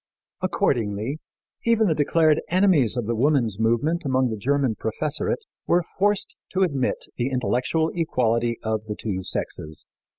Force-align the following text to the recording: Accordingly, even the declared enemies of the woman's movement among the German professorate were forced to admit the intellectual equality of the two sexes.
Accordingly, 0.41 1.19
even 1.63 1.85
the 1.85 1.93
declared 1.93 2.41
enemies 2.49 2.97
of 2.97 3.05
the 3.05 3.13
woman's 3.13 3.59
movement 3.59 4.03
among 4.03 4.31
the 4.31 4.35
German 4.35 4.73
professorate 4.73 5.45
were 5.67 5.83
forced 5.99 6.35
to 6.53 6.63
admit 6.63 7.05
the 7.17 7.29
intellectual 7.29 7.91
equality 7.93 8.57
of 8.63 8.83
the 8.87 8.95
two 8.95 9.21
sexes. 9.21 9.85